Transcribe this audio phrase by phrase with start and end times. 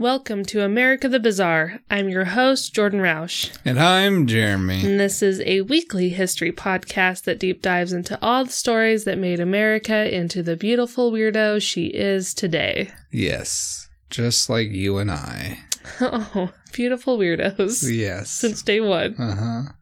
[0.00, 1.80] Welcome to America the Bizarre.
[1.90, 4.82] I'm your host, Jordan Roush, And I'm Jeremy.
[4.82, 9.18] and this is a weekly history podcast that deep dives into all the stories that
[9.18, 12.90] made America into the beautiful weirdo she is today.
[13.12, 15.58] Yes, just like you and I.
[16.00, 18.30] Oh, beautiful weirdos Yes.
[18.30, 19.16] since day one.
[19.16, 19.72] Uh huh.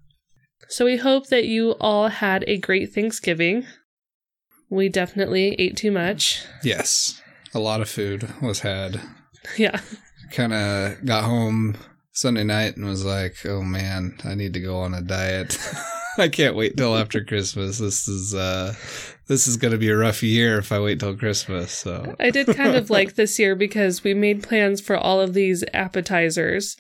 [0.69, 3.67] So we hope that you all had a great Thanksgiving.
[4.69, 6.45] We definitely ate too much.
[6.65, 7.23] Yes.
[7.55, 9.01] A lot of food was had.
[9.57, 9.81] Yeah.
[10.31, 11.77] Kind of got home
[12.13, 15.57] Sunday night and was like, oh man, I need to go on a diet.
[16.19, 17.79] I can't wait till after Christmas.
[17.79, 18.75] This is uh
[19.29, 21.71] this is going to be a rough year if I wait till Christmas.
[21.71, 25.35] So I did kind of like this year because we made plans for all of
[25.35, 26.77] these appetizers.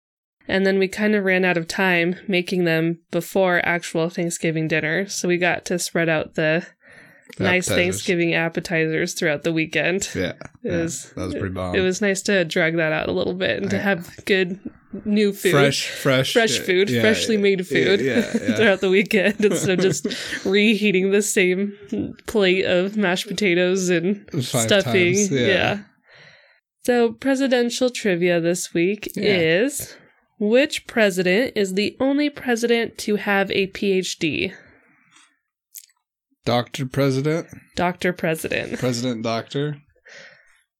[0.48, 5.06] And then we kind of ran out of time making them before actual Thanksgiving dinner.
[5.06, 6.66] So we got to spread out the
[7.38, 10.08] nice Thanksgiving appetizers throughout the weekend.
[10.14, 10.32] Yeah.
[10.32, 11.74] It yeah, was that was pretty bomb.
[11.74, 14.60] It was nice to drag that out a little bit and to have good
[15.04, 15.52] new food.
[15.52, 18.00] fresh, fresh, fresh uh, food, yeah, freshly yeah, made food
[18.56, 20.06] throughout the weekend instead of just
[20.44, 21.76] reheating the same
[22.26, 25.14] plate of mashed potatoes and Five stuffing.
[25.14, 25.80] times, yeah.
[26.84, 29.94] So, presidential trivia this week is
[30.38, 34.54] which president is the only president to have a PhD?
[36.48, 37.46] Doctor President,
[37.76, 38.78] Doctor President.
[38.78, 39.82] President Doctor.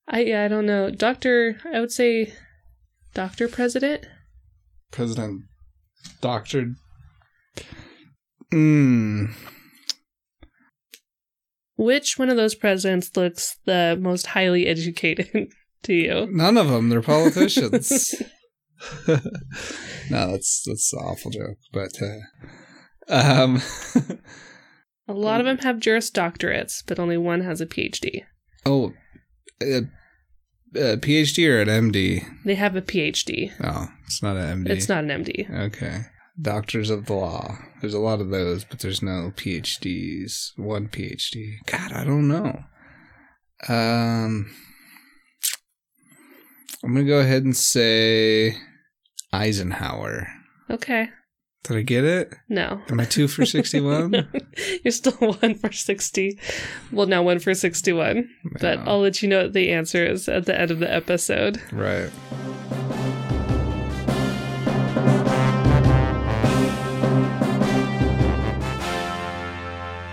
[0.09, 0.89] I yeah, I don't know.
[0.91, 2.33] Doctor, I would say
[3.13, 4.07] Doctor President.
[4.93, 5.43] President
[6.23, 6.73] Doctor.
[8.51, 9.35] Mm,
[11.77, 15.53] Which one of those presidents looks the most highly educated
[15.83, 16.29] to you?
[16.31, 16.89] none of them.
[16.89, 18.15] They're politicians.
[19.07, 19.19] no,
[20.31, 21.59] that's that's an awful joke.
[21.75, 23.61] But uh, um,
[25.09, 28.23] A lot of them have Juris Doctorates, but only one has a PhD.
[28.67, 28.93] oh,
[29.63, 29.79] a,
[30.77, 32.25] a PhD or an MD?
[32.45, 33.53] They have a PhD.
[33.65, 34.71] Oh, it's not an MD.
[34.71, 35.51] It's not an MD.
[35.67, 36.03] Okay.
[36.41, 37.57] Doctors of the law.
[37.81, 40.51] There's a lot of those, but there's no PhDs.
[40.57, 41.55] One PhD.
[41.67, 42.61] God, I don't know.
[43.69, 44.51] Um,
[46.85, 48.55] I'm gonna go ahead and say
[49.33, 50.29] Eisenhower.
[50.71, 51.09] Okay.
[51.65, 52.35] Did I get it?
[52.49, 52.81] No.
[52.89, 54.29] Am I two for sixty-one?
[54.85, 56.39] You're still one for 60.
[56.93, 58.29] Well, now one for 61.
[58.61, 61.61] But I'll let you know what the answer is at the end of the episode.
[61.73, 62.11] right.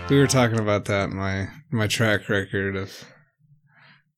[0.09, 3.03] We were talking about that in my my track record of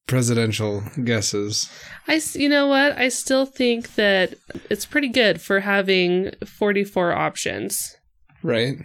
[0.07, 1.69] presidential guesses.
[2.07, 2.97] I, you know what?
[2.97, 4.33] I still think that
[4.69, 7.95] it's pretty good for having 44 options.
[8.41, 8.77] Right.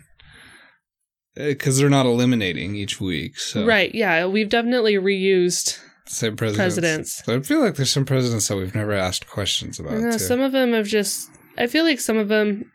[1.38, 3.38] Uh, because they're not eliminating each week.
[3.38, 3.94] So Right.
[3.94, 4.26] Yeah.
[4.26, 5.78] We've definitely reused.
[6.06, 6.58] Same presidents.
[6.58, 7.24] Presidents.
[7.24, 9.94] So I feel like there's some presidents that we've never asked questions about.
[9.94, 10.18] I know, too.
[10.18, 11.30] some of them have just.
[11.56, 12.70] I feel like some of them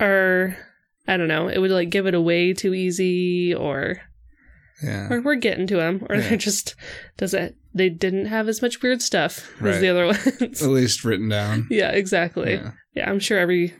[0.00, 0.56] are.
[1.06, 1.48] I don't know.
[1.48, 4.00] It would like give it away too easy, or
[4.82, 5.08] yeah.
[5.12, 6.28] or we're getting to them, or Yeah.
[6.28, 6.74] they're just
[7.16, 7.56] does it.
[7.74, 10.06] They didn't have as much weird stuff as the other
[10.40, 10.62] ones.
[10.62, 11.66] At least written down.
[11.70, 12.54] yeah, exactly.
[12.54, 12.70] Yeah.
[12.94, 13.74] Yeah, I'm sure every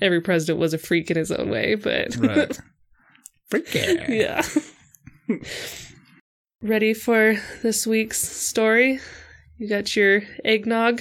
[0.00, 2.58] every president was a freak in his own way, but Right.
[3.50, 3.96] Freaky.
[4.08, 4.42] yeah.
[6.62, 8.98] Ready for this week's story?
[9.58, 11.00] You got your eggnog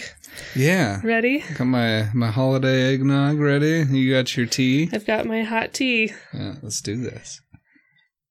[0.55, 1.01] Yeah.
[1.03, 1.43] ready?
[1.57, 3.83] Got my my holiday eggnog ready.
[3.89, 4.89] You got your tea.
[4.93, 6.13] I've got my hot tea.
[6.33, 7.41] Yeah, let's do this.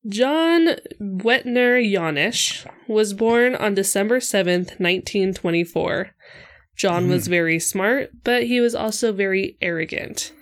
[0.06, 6.10] John Buettner Janusch was born on December 7th, 1924.
[6.76, 7.30] John was hmm.
[7.30, 10.32] very smart, but he was also very arrogant.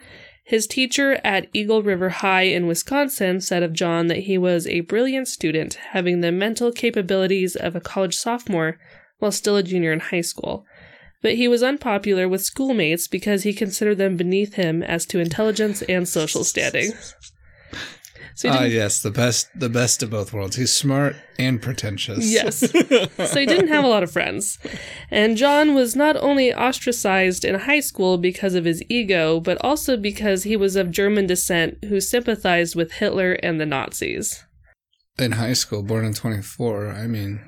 [0.45, 4.81] His teacher at Eagle River High in Wisconsin said of John that he was a
[4.81, 8.79] brilliant student, having the mental capabilities of a college sophomore
[9.19, 10.67] while still a junior in high school.
[11.23, 15.83] But he was unpopular with schoolmates because he considered them beneath him as to intelligence
[15.83, 16.93] and social standing.
[18.35, 20.57] So Ah, yes, the best the best of both worlds.
[20.57, 22.25] He's smart and pretentious.
[22.25, 22.59] Yes.
[22.71, 24.59] so he didn't have a lot of friends.
[25.11, 29.97] And John was not only ostracized in high school because of his ego, but also
[29.97, 34.45] because he was of German descent who sympathized with Hitler and the Nazis.
[35.19, 36.89] In high school, born in twenty four.
[36.89, 37.41] I mean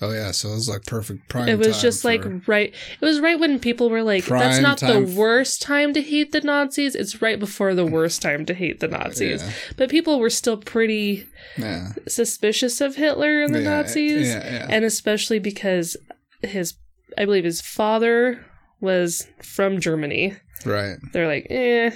[0.00, 1.48] Oh yeah, so it was like perfect prime.
[1.48, 5.02] it was just like right it was right when people were like that's not the
[5.06, 8.80] f- worst time to hate the Nazis, it's right before the worst time to hate
[8.80, 9.42] the Nazis.
[9.42, 9.52] Yeah.
[9.76, 11.26] But people were still pretty
[11.56, 14.34] yeah, suspicious of Hitler and the Yeah, Nazis.
[14.34, 15.96] And especially because
[16.42, 16.74] his,
[17.16, 18.44] I believe his father
[18.80, 20.34] was from Germany.
[20.66, 20.96] right.
[21.12, 21.90] They're like, eh,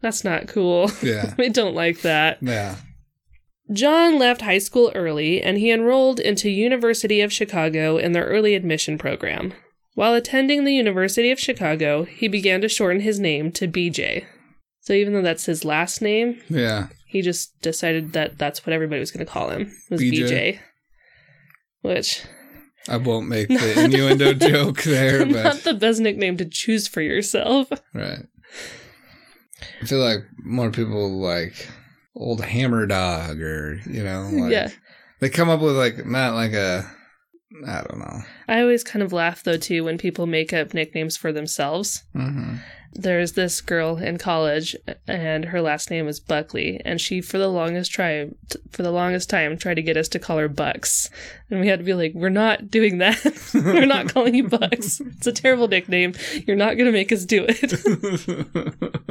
[0.00, 0.90] that's not cool.
[1.02, 2.38] Yeah, we don't like that.
[2.40, 2.76] yeah.
[3.72, 8.54] John left high school early and he enrolled into University of Chicago in their early
[8.54, 9.52] admission program.
[9.94, 14.24] While attending the University of Chicago, he began to shorten his name to BJ.
[14.80, 16.88] So even though that's his last name, Yeah.
[17.06, 20.22] he just decided that that's what everybody was going to call him was BJ.
[20.28, 20.58] BJ.
[21.82, 22.22] Which
[22.88, 27.02] I won't make the innuendo joke there, but not the best nickname to choose for
[27.02, 27.70] yourself.
[27.94, 28.24] right.
[29.82, 31.68] I feel like more people like
[32.14, 34.68] old hammer dog or you know, like yeah.
[35.20, 36.90] they come up with like not like a
[37.66, 38.22] I don't know.
[38.48, 42.04] I always kind of laugh though too when people make up nicknames for themselves.
[42.12, 42.56] hmm
[42.92, 44.74] There's this girl in college
[45.06, 48.28] and her last name is Buckley and she for the longest try
[48.70, 51.08] for the longest time tried to get us to call her Bucks.
[51.50, 53.18] And we had to be like, "We're not doing that.
[53.54, 55.00] We're not calling you Bucks.
[55.00, 56.14] It's a terrible nickname.
[56.46, 57.72] You're not going to make us do it."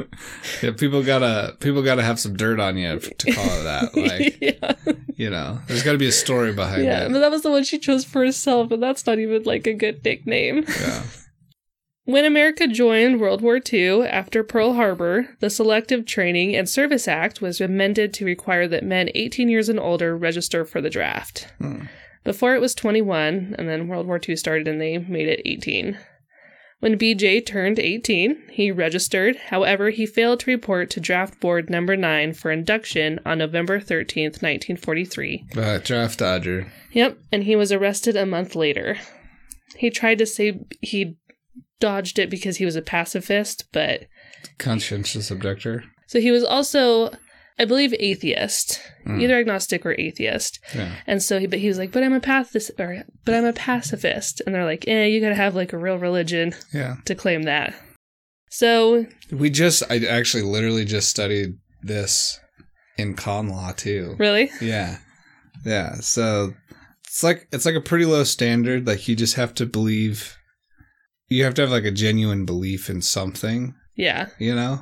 [0.62, 3.96] yeah, people gotta people gotta have some dirt on you to call it that.
[3.96, 4.94] Like yeah.
[5.16, 6.86] you know, there's got to be a story behind that.
[6.86, 7.12] Yeah, it.
[7.12, 9.74] but that was the one she chose for herself and that's not even like a
[9.74, 10.64] good nickname.
[10.80, 11.02] Yeah.
[12.04, 17.40] When America joined World War II after Pearl Harbor, the Selective Training and Service Act
[17.40, 21.52] was amended to require that men 18 years and older register for the draft.
[21.58, 21.82] Hmm.
[22.24, 25.98] Before it was 21, and then World War II started and they made it 18.
[26.80, 29.36] When BJ turned 18, he registered.
[29.36, 34.42] However, he failed to report to Draft Board Number 9 for induction on November 13th,
[34.42, 35.44] 1943.
[35.54, 36.72] Uh, draft dodger.
[36.92, 38.96] Yep, and he was arrested a month later.
[39.76, 41.18] He tried to say he
[41.80, 44.06] dodged it because he was a pacifist, but
[44.58, 45.84] Conscientious objector.
[46.06, 47.10] so he was also,
[47.58, 49.20] I believe, atheist, Hmm.
[49.20, 50.58] either agnostic or atheist.
[50.74, 50.92] Yeah.
[51.06, 53.52] And so, he, but he was like, "But I'm a pacifist, or but I'm a
[53.52, 56.96] pacifist," and they're like, "Eh, you gotta have like a real religion Yeah.
[57.06, 57.74] to claim that."
[58.50, 62.38] So We just I actually literally just studied this
[62.98, 64.16] in con law too.
[64.18, 64.98] really, Yeah.
[65.64, 65.96] Yeah.
[66.00, 66.54] So
[67.06, 68.86] it's like it's like a pretty low standard.
[68.86, 70.36] Like you just have to believe
[71.30, 74.80] you have to have like a genuine belief in something, yeah, you know?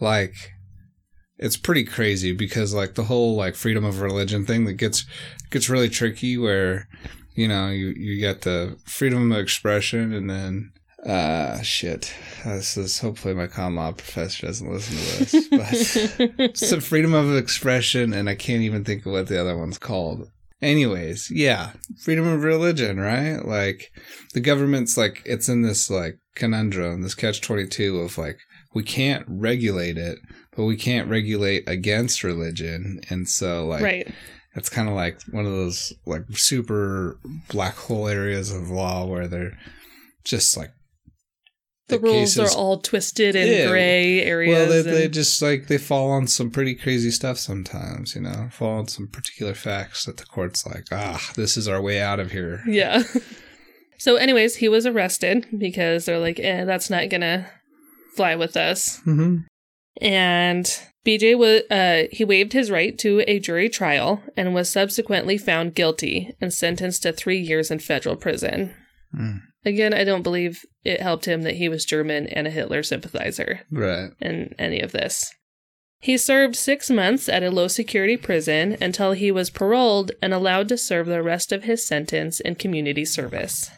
[0.00, 0.34] Like
[1.38, 5.06] it's pretty crazy because like the whole like freedom of religion thing that gets
[5.50, 6.88] gets really tricky where
[7.34, 10.72] you know you you get the freedom of expression and then
[11.06, 12.12] uh shit.
[12.44, 17.14] This is hopefully my con law professor doesn't listen to this but it's the freedom
[17.14, 20.30] of expression and i can't even think of what the other one's called
[20.62, 23.44] anyways yeah freedom of religion right?
[23.44, 23.92] Like
[24.34, 28.38] the government's like it's in this like conundrum this catch 22 of like
[28.74, 30.18] we can't regulate it
[30.56, 33.00] but we can't regulate against religion.
[33.08, 34.08] And so like right,
[34.54, 37.18] it's kind of like one of those like super
[37.50, 39.58] black hole areas of law where they're
[40.24, 40.72] just like
[41.92, 43.68] the, rules cases- are all twisted and Yeah.
[43.68, 44.68] gray areas.
[44.68, 48.48] well, they, they just like they fall on some pretty crazy stuff sometimes, you know,
[48.50, 52.18] fall on some particular facts that the court's like, ah, this is our way out
[52.20, 52.62] of here.
[52.66, 53.02] Yeah.
[53.98, 57.48] So, anyways, he was arrested because they're like, eh, that's not gonna
[58.16, 58.98] fly with us.
[59.06, 59.42] Mm-hmm.
[60.00, 60.64] And
[61.06, 65.76] BJ was uh he waived his right to a jury trial and was subsequently found
[65.76, 68.74] guilty and sentenced to three years in federal prison.
[69.16, 69.42] Mm.
[69.64, 73.60] Again, I don't believe it helped him that he was German and a Hitler sympathizer
[73.70, 74.10] Right.
[74.20, 75.32] in any of this.
[76.00, 80.68] He served six months at a low security prison until he was paroled and allowed
[80.70, 83.70] to serve the rest of his sentence in community service.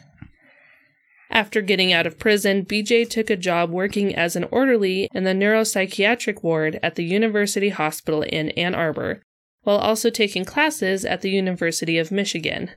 [1.29, 5.33] After getting out of prison, BJ took a job working as an orderly in the
[5.33, 9.21] neuropsychiatric ward at the University Hospital in Ann Arbor,
[9.61, 12.71] while also taking classes at the University of Michigan.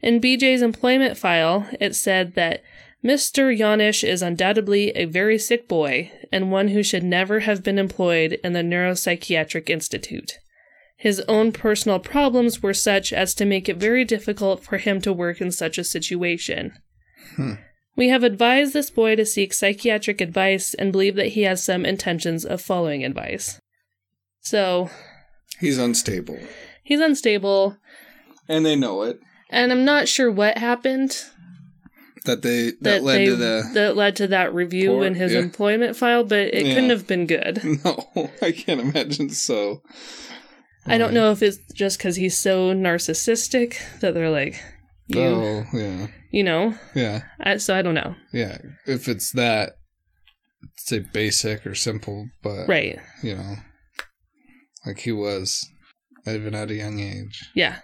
[0.00, 2.62] In BJ's employment file, it said that
[3.04, 3.56] Mr.
[3.56, 8.38] Janusch is undoubtedly a very sick boy and one who should never have been employed
[8.44, 10.38] in the Neuropsychiatric Institute.
[10.96, 15.12] His own personal problems were such as to make it very difficult for him to
[15.12, 16.72] work in such a situation.
[17.36, 17.54] Hmm.
[17.96, 21.84] We have advised this boy to seek psychiatric advice and believe that he has some
[21.84, 23.60] intentions of following advice.
[24.40, 24.90] So,
[25.60, 26.38] He's unstable.
[26.82, 27.76] he's unstable,
[28.48, 29.20] And they know it.
[29.54, 31.16] And I'm not sure what happened
[32.24, 35.14] That they that, that, led they, to the that led to that review Poor- in
[35.14, 35.40] his yeah.
[35.40, 36.74] employment file, but it Yeah.
[36.74, 37.60] couldn't have been good.
[37.84, 39.82] No, I can't imagine so.
[40.86, 44.62] I don't know if it's just because he's so narcissistic that they're like,
[45.06, 46.08] you, Oh, yeah.
[46.30, 46.74] you know.
[46.94, 47.22] Yeah.
[47.40, 48.14] I, so I don't know.
[48.34, 48.58] Yeah.
[48.86, 49.72] If it's that
[50.76, 52.98] say basic or simple, but Right?
[53.22, 53.56] you know,
[54.86, 55.66] like he was
[56.26, 57.48] even at a young age.
[57.54, 57.78] Yeah.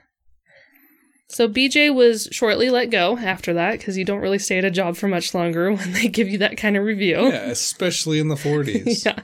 [1.31, 4.71] So BJ was shortly let go after that because you don't really stay at a
[4.71, 7.29] job for much longer when they give you that kind of review.
[7.29, 9.05] Yeah, especially in the 40s.
[9.07, 9.21] yeah.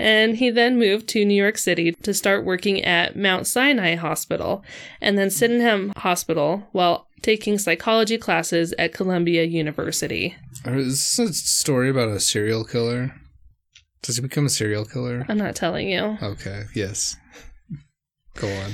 [0.00, 4.64] And he then moved to New York City to start working at Mount Sinai Hospital
[5.00, 10.36] and then Sydenham Hospital while taking psychology classes at Columbia University.
[10.64, 13.12] Is this a story about a serial killer?
[14.02, 15.26] Does he become a serial killer?
[15.28, 16.16] I'm not telling you.
[16.22, 17.16] Okay, yes.
[18.36, 18.70] Go on.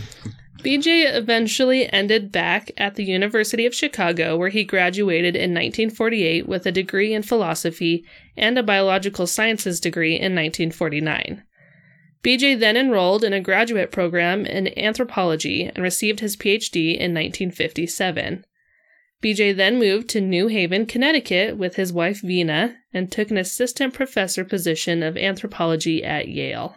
[0.65, 6.65] BJ eventually ended back at the University of Chicago, where he graduated in 1948 with
[6.65, 8.03] a degree in philosophy
[8.35, 11.43] and a biological sciences degree in 1949.
[12.23, 18.47] BJ then enrolled in a graduate program in anthropology and received his PhD in 1957.
[19.23, 23.93] BJ then moved to New Haven, Connecticut with his wife Vina and took an assistant
[23.93, 26.77] professor position of anthropology at Yale.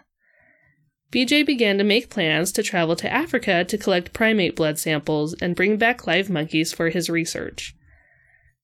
[1.11, 5.55] BJ began to make plans to travel to Africa to collect primate blood samples and
[5.55, 7.73] bring back live monkeys for his research.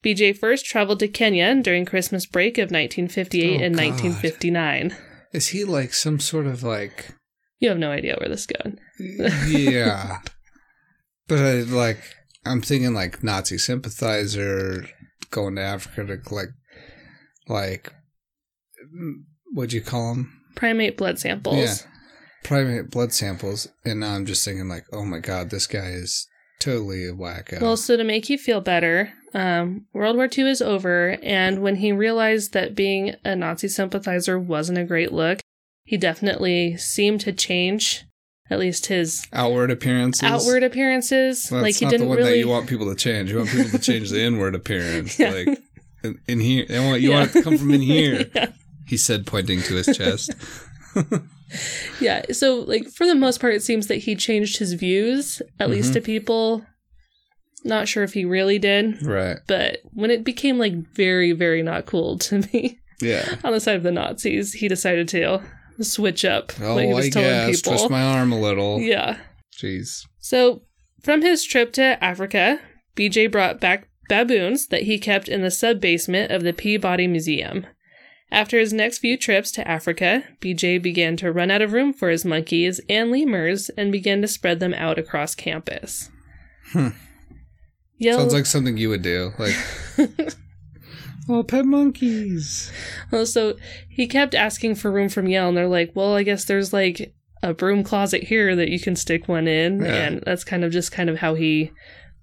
[0.03, 3.83] BJ first traveled to Kenya during Christmas break of 1958 Oh, and God.
[3.83, 4.97] 1959.
[5.31, 7.12] Is he like some sort of like
[7.59, 8.77] You have no idea where this is going.
[9.47, 10.19] yeah.
[11.27, 12.00] but I like
[12.45, 14.85] I'm thinking like Nazi sympathizer
[15.31, 16.51] going to Africa to collect
[17.47, 17.93] like
[18.93, 19.23] mm,
[19.53, 20.41] what'd you call them?
[20.55, 21.55] Primate blood samples.
[21.57, 21.89] Yeah.
[22.43, 26.27] Primate blood samples, and now I'm just thinking like, oh my god, this guy is
[26.59, 27.62] totally a wacko.
[27.62, 31.77] Well, so to make you feel better, um, World War II is over, and when
[31.77, 35.39] he realized that being a Nazi sympathizer wasn't a great look,
[35.85, 38.03] he definitely seemed to change,
[38.50, 40.23] at least his outward appearances.
[40.23, 41.50] outward appearances.
[41.51, 42.29] Well, like he not didn't the one really.
[42.31, 43.31] that you want people to change.
[43.31, 45.31] You want people to change the inward appearance, Yeah.
[45.31, 45.59] like
[46.03, 46.65] in, in here.
[46.69, 47.19] Want you Yeah.
[47.19, 48.29] want it to come from in here.
[48.35, 48.51] yeah.
[48.85, 50.33] He said, pointing to his chest.
[52.01, 52.24] yeah.
[52.31, 55.91] So, like for the most part, it seems that he changed his views, at least
[55.91, 55.93] Mhm.
[55.93, 56.65] to people.
[57.65, 59.38] Not sure if he really did, right.
[59.48, 63.36] but when it became like very, very not cool to me Yeah.
[63.43, 65.41] on the side of the Nazis, he decided to
[65.81, 67.62] switch up Oh, what he was I telling guess.
[67.62, 67.72] people.
[67.77, 68.79] Twist my arm a little.
[68.81, 69.17] Yeah.
[69.62, 70.01] Jeez.
[70.19, 70.63] So,
[71.03, 72.60] from his trip to Africa,
[72.95, 77.65] BJ brought back baboons that he kept in the sub basement of the Peabody Museum.
[78.33, 82.09] After his next few trips to Africa, BJ began to run out of room for
[82.09, 86.09] his monkeys and lemurs and began to spread them out across campus.
[86.71, 86.89] Hmm.
[88.01, 89.31] Sounds like something you would do.
[89.37, 89.55] Like,
[91.29, 92.71] oh, pet monkeys.
[93.11, 93.55] well, so
[93.87, 97.13] he kept asking for room from Yale, and they're like, "Well, I guess there's like
[97.43, 99.93] a broom closet here that you can stick one in," Yeah.
[99.93, 101.71] and that's kind of just kind of how he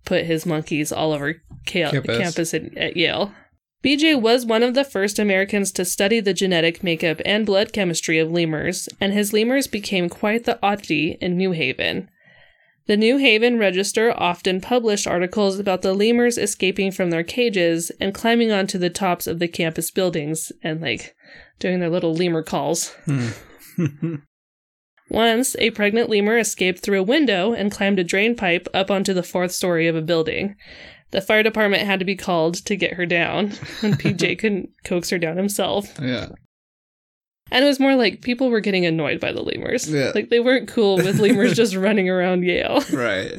[0.04, 1.34] put his monkeys all over
[1.66, 2.18] ca- Campus.
[2.18, 3.32] campus at, at Yale.
[3.82, 8.18] BJ was one of the first Americans to study the genetic makeup and blood chemistry
[8.18, 12.10] of lemurs, and his lemurs became quite the oddity in New Haven.
[12.86, 18.12] The New Haven Register often published articles about the lemurs escaping from their cages and
[18.12, 21.14] climbing onto the tops of the campus buildings and, like,
[21.58, 22.88] doing their little lemur calls.
[23.06, 23.28] Hmm.
[25.08, 29.12] Once, a pregnant lemur escaped through a window and climbed a drain pipe up onto
[29.14, 30.54] the fourth story of a building.
[31.12, 33.50] The fire department had to be called to get her down
[33.80, 35.98] when BJ couldn't coax her down himself.
[36.00, 36.28] yeah.
[37.52, 39.90] And it was more like people were getting annoyed by the lemurs.
[39.90, 40.12] Yeah.
[40.14, 42.80] Like they weren't cool with lemurs just running around Yale.
[42.92, 43.32] Right.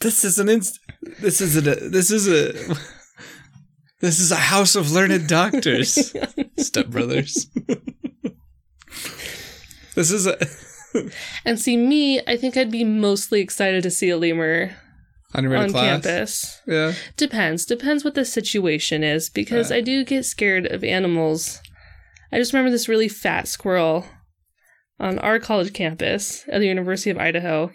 [0.00, 0.80] This is an inst-
[1.20, 1.60] This is a.
[1.60, 2.74] This is a.
[4.00, 5.94] This is a house of learned doctors.
[6.58, 7.46] Stepbrothers.
[9.94, 10.36] this is a.
[11.44, 14.74] And see, me, I think I'd be mostly excited to see a lemur
[15.34, 16.60] On your way to on campus.
[16.66, 16.92] Yeah.
[17.16, 17.64] Depends.
[17.64, 19.78] Depends what the situation is because Yeah.
[19.78, 21.60] I do get scared of animals.
[22.30, 24.06] I just remember this really fat squirrel
[25.00, 27.72] on our college campus at the University of Idaho.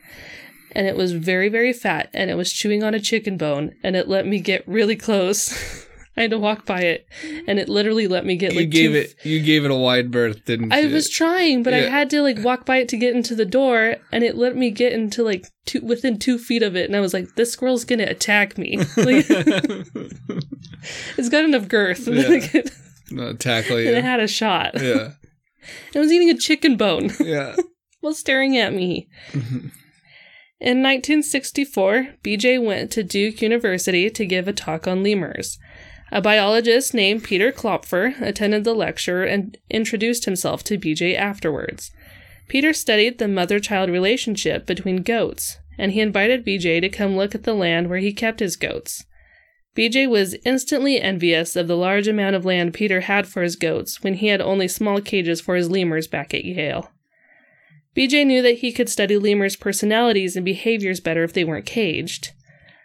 [0.73, 3.95] And it was very, very fat and it was chewing on a chicken bone and
[3.95, 5.85] it let me get really close.
[6.17, 7.45] I had to walk by it mm-hmm.
[7.47, 9.15] and it literally let me get You like gave two it.
[9.23, 10.89] You gave it a wide berth, didn't I you?
[10.89, 13.45] I was trying, but I had to like walk by it to get into the
[13.45, 16.95] door, and it let me get into like two within two feet of it, and
[16.95, 19.25] I was like, "This squirrel's gonna attack me." Like,
[21.17, 22.27] it's got enough girth, Yeah.
[22.29, 22.71] like, it,
[23.11, 23.91] Not tackle and you.
[23.93, 24.71] it had a shot.
[24.81, 25.11] Yeah.
[25.93, 27.55] It was eating a chicken bone Yeah.
[27.99, 29.07] while staring at me.
[30.59, 35.59] In 1964, BJ went to Duke University to give a talk on lemurs.
[36.11, 41.91] A biologist named Peter Klopfer attended the lecture and introduced himself to BJ afterwards.
[42.47, 47.35] Peter studied the mother child relationship between goats, and he invited BJ to come look
[47.35, 49.05] at the land where he kept his goats.
[49.75, 54.01] BJ was instantly envious of the large amount of land Peter had for his goats
[54.01, 56.89] when he had only small cages for his lemurs back at Yale.
[57.95, 62.31] BJ knew that he could study lemurs' personalities and behaviors better if they weren't caged.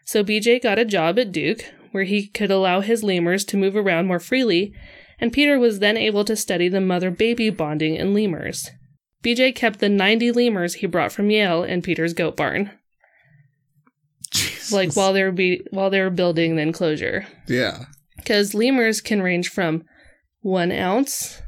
[0.05, 3.77] So BJ got a job at Duke, where he could allow his lemurs to move
[3.77, 4.75] around more freely
[5.23, 8.69] and Peter was then able to study the mother baby bonding in lemurs.
[9.23, 12.73] BJ kept the 90 lemurs he brought from Yale in Peter's goat barn,
[14.33, 14.73] Jesus.
[14.73, 17.27] like while they were be- while they were building the enclosure.
[17.47, 17.85] yeah.
[18.17, 19.85] Because lemurs can range from
[20.41, 21.41] one ounce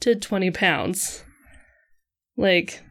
[0.00, 1.24] to 20 pounds.
[2.36, 2.82] Like,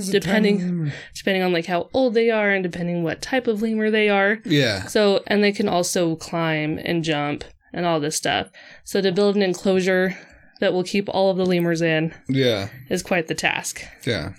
[0.00, 4.08] Depending- depending on like how old they are and depending what type of lemur they
[4.08, 4.38] are.
[4.44, 4.86] Yeah.
[4.86, 8.48] So, and they can also climb and jump and all this stuff.
[8.84, 10.16] So, to build an enclosure
[10.60, 12.68] that will keep all of the lemurs in Yeah.
[12.88, 13.82] is quite the task.
[14.06, 14.34] Yeah.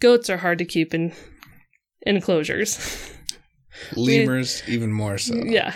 [0.00, 1.12] Goats are hard to keep in
[2.06, 3.12] enclosures.
[3.96, 5.34] Lemurs even more so.
[5.36, 5.72] Yeah.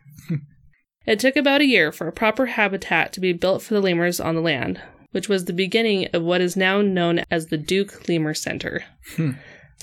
[1.06, 4.20] it took about a year for a proper habitat to be built for the lemurs
[4.20, 4.80] on the land,
[5.12, 8.84] which was the beginning of what is now known as the Duke Lemur Center.
[9.16, 9.32] Hmm.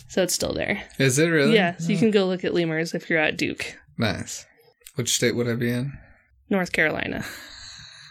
[0.08, 0.84] So it's still there.
[1.00, 1.56] Is it really?
[1.56, 4.46] Yeah, so you can go look at lemurs if you're at Duke, Nice.
[4.96, 5.94] Which state would I be in?
[6.50, 7.26] North Carolina.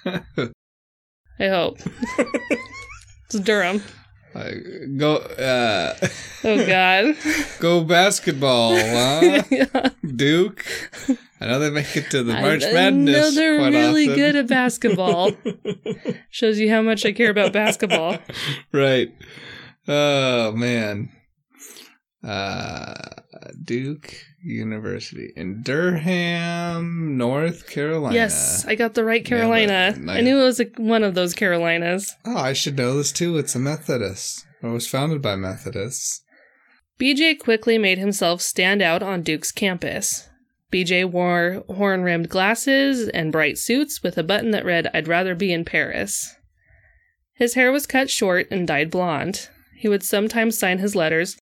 [0.06, 1.78] I hope.
[3.26, 3.82] it's Durham.
[4.36, 4.54] I
[4.96, 5.94] go uh
[6.46, 7.14] Oh, God.
[7.60, 9.42] go basketball, huh?
[9.50, 9.90] Yeah.
[10.04, 10.64] Duke.
[11.40, 13.16] I know they make it to the March I- Madness.
[13.16, 14.16] I know they're really often.
[14.16, 15.30] good at basketball.
[16.30, 18.18] Shows you how much I care about basketball.
[18.72, 19.12] right.
[19.86, 21.10] Oh man.
[22.26, 22.94] Uh
[23.62, 24.14] Duke
[24.44, 28.14] University in Durham, North Carolina.
[28.14, 29.94] Yes, I got the right Yeah, Carolina.
[29.98, 32.14] but I knew it was a, one of those Carolinas.
[32.24, 33.38] Oh, I should know this too.
[33.38, 34.44] It's a Methodist.
[34.62, 36.22] It was founded by Methodists.
[36.98, 40.28] BJ quickly made himself stand out on Duke's campus.
[40.72, 45.34] BJ wore horn rimmed glasses and bright suits with a button that read, I'd rather
[45.34, 46.34] be in Paris.
[47.34, 49.48] His hair was cut short and dyed blonde.
[49.76, 51.36] He would sometimes sign his letters,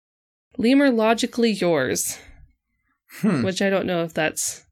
[0.58, 2.18] Lemur logically yours,
[3.20, 3.42] Hmm.
[3.42, 4.64] which I don't know if that's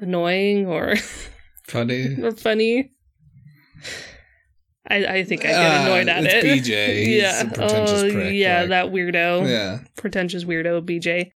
[0.00, 0.94] annoying or,
[1.66, 2.16] Funny.
[2.22, 2.92] or funny.
[4.88, 6.72] I, I think I get Ah, annoyed at it's it.
[6.72, 7.06] BJ.
[7.18, 7.42] Yeah.
[7.58, 9.48] oh, prick, yeah, like- that weirdo.
[9.48, 9.80] Yeah.
[9.96, 11.30] pretentious weirdo BJ.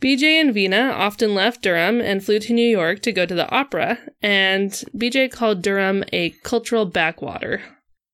[0.00, 3.50] BJ and Vina often left Durham and flew to New York to go to the
[3.50, 7.60] opera, and BJ called Durham a cultural backwater.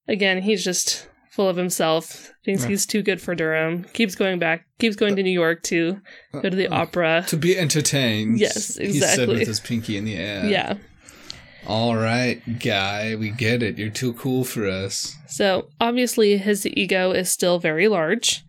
[0.09, 4.67] Again, he's just full of himself, thinks he's too good for Durham, keeps going back,
[4.79, 6.01] keeps going to New York to
[6.33, 7.25] go to the Uh, opera.
[7.29, 8.39] To be entertained.
[8.39, 9.27] Yes, He said exactly.
[9.39, 10.47] with his pinky in the air.
[10.47, 10.75] Yeah.
[11.67, 13.79] All right, guy, we get it.
[13.79, 15.17] You're too cool for us.
[15.29, 18.45] So obviously his ego is still very large,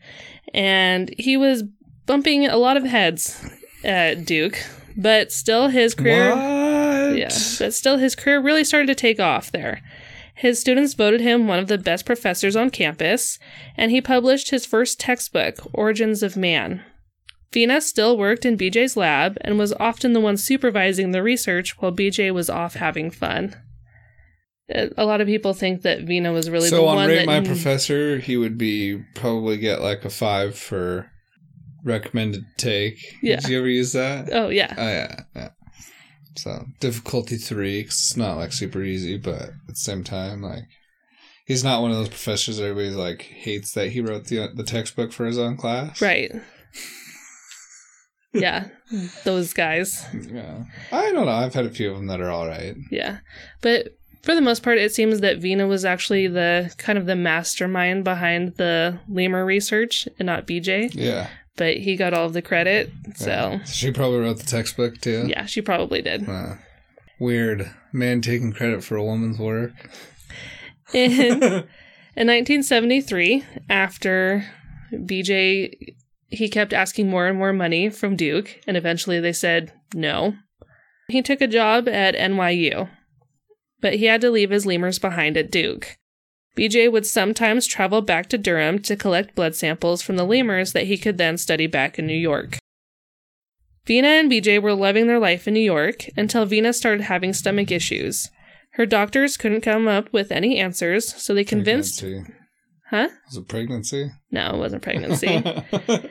[0.54, 1.63] and he was
[2.06, 3.43] bumping a lot of heads
[3.84, 4.60] at Duke,
[4.98, 7.17] but still his career What?
[7.17, 9.82] Yeah, but still, his career really started to take off there.
[10.36, 13.39] His students voted him one of the best professors on campus,
[13.78, 16.84] and he published his first textbook, Origins of Man.
[17.54, 21.93] Vina still worked in BJ's lab and was often the one supervising the research while
[21.93, 23.56] BJ was off having fun.
[24.74, 27.19] Uh, A lot of people think that Vina was really so the on one Rate
[27.19, 31.10] that My Professor, he would be probably get like a five for
[31.86, 32.98] recommended take.
[33.24, 33.38] Yeah.
[33.39, 34.30] Did you ever use that?
[34.34, 35.50] Oh yeah, Oh yeah, yeah.
[36.38, 40.63] So difficulty three, 'cause it's not like super easy, but at the same time, like
[41.45, 45.12] he's not one of those professors everybody like hates that he wrote the the textbook
[45.13, 46.02] for his own class.
[46.02, 46.32] right.
[48.34, 48.67] yeah,
[49.24, 50.06] those guys.
[50.30, 50.65] Yeah.
[50.91, 51.32] I don't know.
[51.32, 52.76] I've had a few of them that are all right.
[52.91, 53.19] Yeah.
[53.62, 57.15] But for the most part, it seems that Vina was actually the kind of the
[57.15, 60.89] mastermind behind the lemur research and not BJ.
[60.93, 61.30] Yeah.
[61.58, 62.91] But he got all of the credit.
[63.15, 63.63] So, Yeah.
[63.63, 65.26] She probably wrote the textbook too.
[65.28, 66.28] yeah, she probably did.
[67.20, 69.72] Weird man taking credit for a woman's work.
[70.94, 71.12] In,
[72.15, 74.46] in 1973, after
[74.94, 75.96] BJ,
[76.28, 80.36] he kept asking more and more money from Duke, and eventually they said no.
[81.08, 82.89] He took a job at NYU,
[83.80, 85.98] but he had to leave his lemurs behind at Duke.
[86.56, 90.88] BJ would sometimes travel back to Durham to collect blood samples from the lemurs that
[90.88, 92.58] he could then study back in New York.
[93.86, 97.72] Vina and BJ were living their life in New York until Vina started having stomach
[97.72, 98.30] issues.
[98.72, 102.00] Her doctors couldn't come up with any answers, so they convinced.
[102.00, 102.34] Pregnancy.
[102.89, 103.10] Huh?
[103.28, 104.12] Was it pregnancy?
[104.32, 105.44] No, it wasn't pregnancy.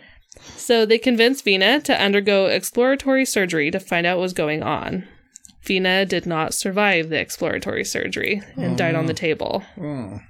[0.56, 5.06] so they convinced Vina to undergo exploratory surgery to find out what was going on.
[5.62, 9.16] Vina did not survive the exploratory surgery and died on the oh.
[9.16, 9.64] table.
[9.80, 10.20] oh.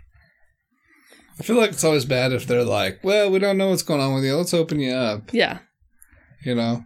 [1.39, 4.01] I feel like it's always bad if they're like, well, we don't know what's going
[4.01, 4.37] on with you.
[4.37, 5.33] Let's open you up.
[5.33, 5.59] Yeah,
[6.45, 6.85] You know?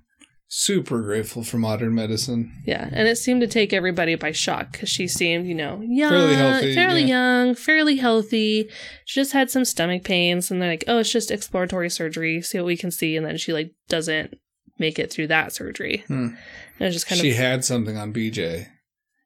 [0.50, 2.62] Super grateful for modern medicine.
[2.64, 2.88] yeah.
[2.90, 6.34] And it seemed to take everybody by shock because she seemed, you know, young, Fairly
[6.36, 7.06] healthy, fairly yeah.
[7.44, 8.70] young, fairly healthy.
[9.04, 12.40] She just had some stomach pains, and they're like, "Oh, it's just exploratory surgery.
[12.40, 14.38] See what we can see." And then she like doesn't
[14.78, 16.04] make it through that surgery.
[16.06, 16.28] Hmm.
[16.78, 18.68] And it's just kind she of had something on BJ.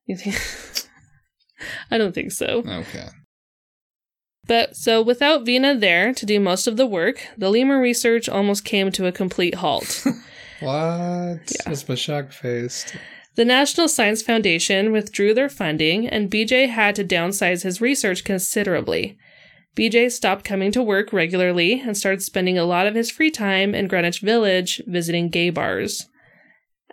[0.06, 0.34] You think?
[1.92, 2.64] I don't think so.
[2.66, 3.06] Okay.
[4.46, 8.64] But so without Vina there to do most of the work, the lemur research almost
[8.64, 10.04] came to a complete halt.
[10.60, 10.70] What?
[11.50, 11.62] Yeah.
[11.66, 12.94] That's my shock faced.
[13.34, 19.18] the National Science Foundation withdrew their funding, and BJ had to downsize his research considerably.
[19.76, 23.74] BJ stopped coming to work regularly and started spending a lot of his free time
[23.74, 26.06] in Greenwich Village visiting gay bars.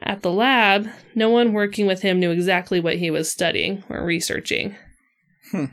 [0.02, 4.04] At the lab, no one working with him knew exactly what he was studying or
[4.04, 4.76] researching.
[5.52, 5.66] Hmm.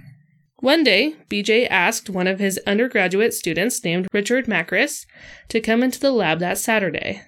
[0.61, 5.05] One day, BJ asked one of his undergraduate students named Richard Macris
[5.49, 7.21] to come into the lab that Saturday,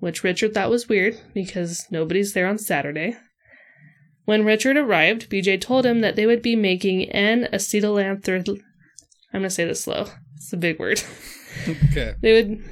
[0.00, 3.16] which Richard thought was weird because nobody's there on Saturday.
[4.24, 8.46] When Richard arrived, BJ told him that they would be making N acetylanthr.
[8.48, 10.06] I'm gonna say this slow.
[10.36, 11.02] It's a big word.
[11.66, 12.14] Okay.
[12.20, 12.62] They would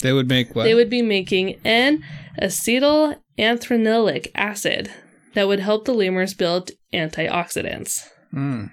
[0.00, 0.64] They would make what?
[0.64, 2.02] they would be making N
[2.40, 4.90] acetylanthranilic acid
[5.34, 8.08] that would help the lemurs build antioxidants.
[8.34, 8.70] Mm.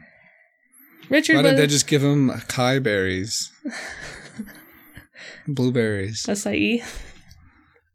[1.09, 3.51] Richard Why did they just give him acai berries?
[5.47, 6.23] Blueberries.
[6.23, 6.83] acai,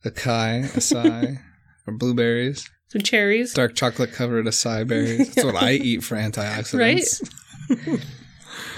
[0.05, 1.39] Acai, acai,
[1.87, 2.69] or blueberries.
[2.89, 3.53] some cherries.
[3.53, 5.35] Dark chocolate covered acai berries.
[5.35, 7.23] That's what I eat for antioxidants.
[7.71, 8.01] Right?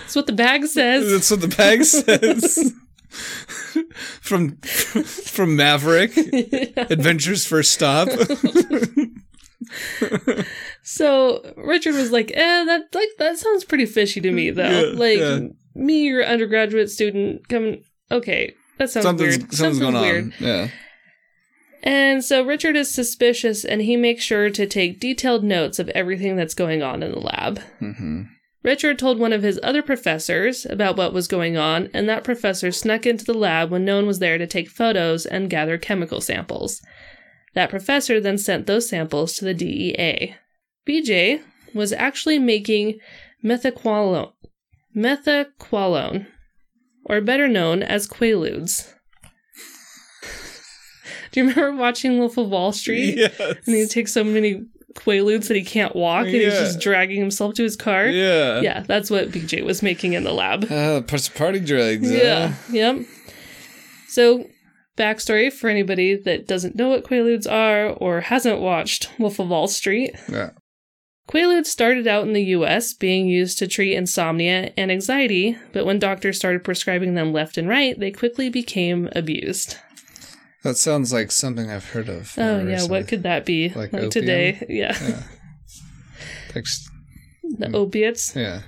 [0.02, 1.10] That's what the bag says.
[1.10, 2.74] That's what the bag says.
[4.20, 6.14] from from Maverick,
[6.76, 8.08] Adventure's First Stop.
[10.82, 14.90] So Richard was like, "Eh, that like that sounds pretty fishy to me, though.
[14.90, 15.40] Yeah, like yeah.
[15.74, 17.84] me, your undergraduate student, coming.
[18.10, 19.54] Okay, that sounds something's weird.
[19.54, 20.44] something's going sounds on.
[20.44, 20.68] Yeah.
[21.84, 26.36] And so Richard is suspicious, and he makes sure to take detailed notes of everything
[26.36, 27.60] that's going on in the lab.
[27.78, 28.22] hmm
[28.64, 32.70] Richard told one of his other professors about what was going on, and that professor
[32.70, 36.20] snuck into the lab when no one was there to take photos and gather chemical
[36.20, 36.80] samples.
[37.54, 40.36] That professor then sent those samples to the DEA.
[40.86, 41.42] BJ
[41.74, 42.98] was actually making
[43.44, 44.32] methaqualone,
[44.96, 46.26] methaqualone,
[47.04, 48.92] or better known as Quaaludes.
[51.32, 53.16] Do you remember watching Wolf of Wall Street?
[53.16, 53.38] Yes.
[53.38, 57.54] And he takes so many Quaaludes that he can't walk, and he's just dragging himself
[57.54, 58.06] to his car.
[58.06, 58.60] Yeah.
[58.60, 60.70] Yeah, that's what BJ was making in the lab.
[60.70, 61.00] Uh,
[61.34, 62.10] party drugs.
[62.10, 62.54] Yeah, huh?
[62.70, 62.96] yep.
[64.08, 64.46] So,
[64.96, 69.68] backstory for anybody that doesn't know what Quaaludes are or hasn't watched Wolf of Wall
[69.68, 70.14] Street.
[70.30, 70.50] Yeah.
[71.28, 75.98] Quaaludes started out in the US being used to treat insomnia and anxiety, but when
[75.98, 79.76] doctors started prescribing them left and right, they quickly became abused.
[80.64, 82.34] That sounds like something I've heard of.
[82.36, 82.90] Oh, yeah, recently.
[82.90, 83.70] what could that be?
[83.70, 84.64] Like Like, today.
[84.68, 85.22] Yeah, Yeah.
[87.58, 87.74] The hmm.
[87.74, 88.36] opiates.
[88.36, 88.62] yeah.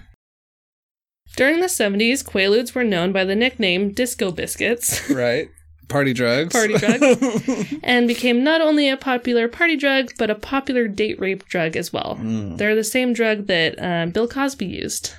[1.36, 5.10] During the 70s, Quaaludes were known by the nickname Disco Biscuits.
[5.10, 5.48] Right.
[5.88, 6.52] Party drugs.
[6.52, 7.74] Party drugs.
[7.82, 11.92] and became not only a popular party drug, but a popular date rape drug as
[11.92, 12.18] well.
[12.20, 12.56] Mm.
[12.58, 15.12] They're the same drug that um, Bill Cosby used.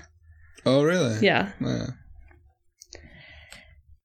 [0.66, 1.20] Oh, really?
[1.22, 1.52] Yeah.
[1.62, 1.88] Yeah.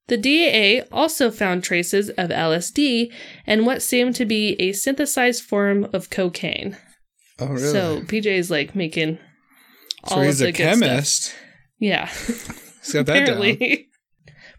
[0.09, 3.13] The DEA also found traces of LSD
[3.47, 6.77] and what seemed to be a synthesized form of cocaine.
[7.39, 7.73] Oh, really?
[7.73, 9.19] So BJ's like making
[10.05, 10.81] all So he's of the a stuff.
[10.81, 11.35] chemist.
[11.79, 13.47] Yeah, He's got that down.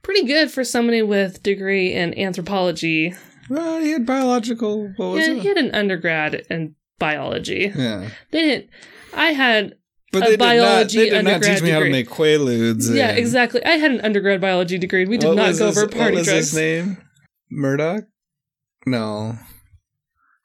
[0.04, 3.14] Pretty good for somebody with degree in anthropology.
[3.50, 4.92] Well, he had biological.
[4.96, 5.42] What was Yeah, it?
[5.42, 7.72] he had an undergrad in biology.
[7.76, 8.10] yeah.
[8.32, 8.70] They didn't.
[9.14, 9.76] I had
[10.14, 11.92] But A biology did not, they did not teach me how to degree.
[11.92, 12.94] make quaaludes.
[12.94, 13.64] Yeah, exactly.
[13.66, 15.06] I had an undergrad biology degree.
[15.06, 16.52] We did not go over party What was drugs.
[16.52, 16.98] his name?
[17.50, 18.06] Murdoch?
[18.86, 19.38] No.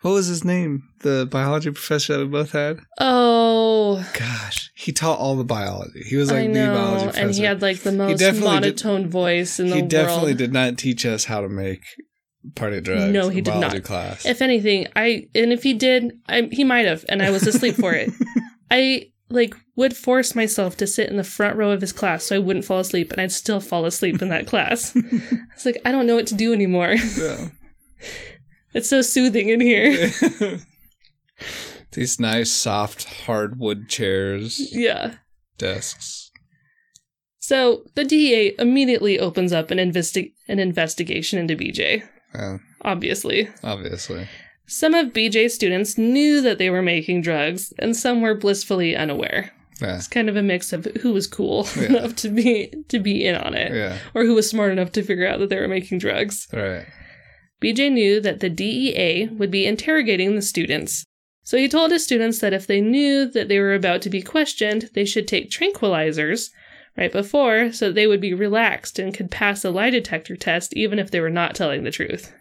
[0.02, 0.82] What was his name?
[1.00, 2.78] The biology professor that we both had?
[2.98, 6.02] Oh, Gosh, he taught all the biology.
[6.06, 7.26] He was like I the biology professor.
[7.26, 9.82] And he had like the most definitely did- monotone voice in the world.
[9.84, 10.38] he definitely world.
[10.38, 11.82] did not teach us how to make
[12.54, 13.12] party drugs.
[13.12, 13.84] No, he did biology not.
[13.84, 14.26] Class.
[14.26, 17.74] If anything, I and if he did, I he might have, and I was asleep
[17.76, 18.10] for it.
[18.70, 22.36] I like would force myself to sit in the front row of his class so
[22.36, 24.94] I wouldn't fall asleep, and I'd still fall asleep in that class.
[25.54, 26.94] It's like I don't know what to do anymore.
[27.18, 27.48] Yeah.
[28.76, 30.10] It's so soothing in here.
[31.92, 35.14] These nice, soft, hardwood chairs, yeah.
[35.56, 36.30] desks.
[37.38, 42.02] So the DEA immediately opens up an investi- an investigation into BJ.
[42.34, 44.28] Yeah, Obviously, obviously.
[44.66, 49.52] some of BJ's students knew that they were making drugs, and some were blissfully unaware.
[49.80, 49.96] Yeah.
[49.96, 51.82] It's kind of a mix of who was cool Yeah.
[51.98, 53.98] enough to be to be in on it, Yeah.
[54.14, 56.46] or who was smart enough to figure out that they were making drugs.
[56.52, 56.84] Right.
[57.62, 61.04] BJ knew that the DEA would be interrogating the students.
[61.42, 64.20] So he told his students that if they knew that they were about to be
[64.20, 66.50] questioned, they should take tranquilizers
[66.96, 70.74] right before so that they would be relaxed and could pass a lie detector test
[70.74, 72.32] even if they were not telling the truth.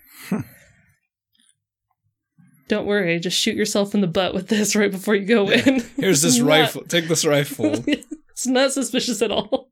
[2.67, 5.81] Don't worry, just shoot yourself in the butt with this right before you go in.
[5.97, 6.83] Here's this not- rifle.
[6.83, 7.65] Take this rifle.
[7.87, 9.69] it's not suspicious at all.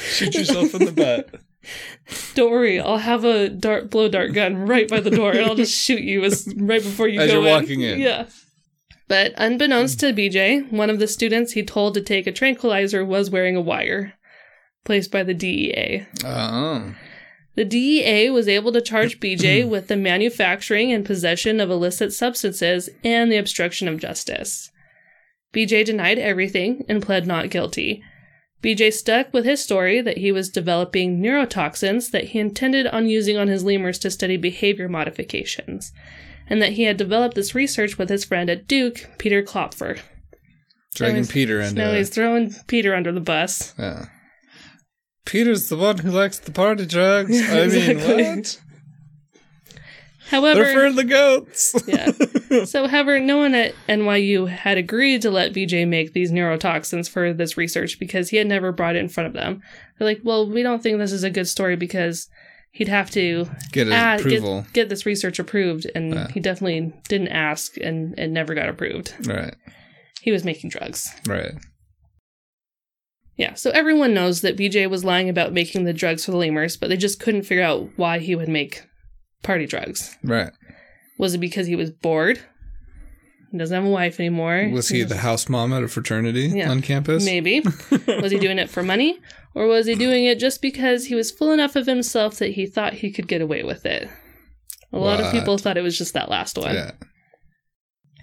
[0.00, 1.40] Shoot yourself in the butt.
[2.34, 5.54] Don't worry, I'll have a dart blow dart gun right by the door, and I'll
[5.54, 8.00] just shoot you as right before you As go you're walking in.
[8.00, 8.26] Yeah.
[9.08, 13.30] But unbeknownst to BJ, one of the students he told to take a tranquilizer was
[13.30, 14.14] wearing a wire,
[14.84, 16.06] placed by the DEA.
[16.24, 16.28] Oh.
[16.28, 16.92] Uh-huh.
[17.58, 22.88] The DEA was able to charge BJ with the manufacturing and possession of illicit substances
[23.02, 24.70] and the obstruction of justice.
[25.52, 28.02] BJ denied everything and pled not guilty.
[28.62, 33.36] BJ stuck with his story that he was developing neurotoxins that he intended on using
[33.36, 35.92] on his lemurs to study behavior modifications,
[36.48, 40.00] and that he had developed this research with his friend at Duke, Peter Klopfer.
[40.94, 43.74] Dragging he's- Peter So into now he's throwing Peter under the bus.
[43.78, 44.06] Yeah.
[45.24, 47.30] Peter's the one who likes the party drugs.
[47.50, 48.24] I mean, Exactly.
[48.24, 48.60] what?
[50.28, 51.74] However, They're for the goats.
[51.86, 52.64] Yeah.
[52.64, 57.32] so, however, no one at NYU had agreed to let BJ make these neurotoxins for
[57.32, 59.62] this research because he had never brought it in front of them.
[59.98, 62.28] They're like, well, we don't think this is a good story because
[62.72, 64.62] he'd have to Get ah, approval.
[64.62, 69.14] Get, get this research approved, and he definitely didn't ask and it never got approved.
[69.26, 69.54] Right.
[70.20, 71.10] He was making drugs.
[71.26, 71.52] Right.
[73.38, 76.76] Yeah, so everyone knows that BJ was lying about making the drugs for the lemurs,
[76.76, 78.82] but they just couldn't figure out why he would make
[79.42, 80.16] party drugs.
[80.22, 80.52] Right.
[81.18, 82.40] Was it because he was bored?
[83.50, 84.68] He doesn't have a wife anymore.
[84.72, 86.70] Was he the house mom at a fraternity Yeah.
[86.70, 87.24] on campus?
[87.24, 87.60] Maybe.
[88.20, 89.18] was he doing it for money?
[89.54, 92.66] Or was he doing it just because he was full enough of himself that he
[92.66, 94.08] thought he could get away with it?
[94.92, 96.74] A lot of people thought it was just that last one.
[96.74, 96.92] Yeah.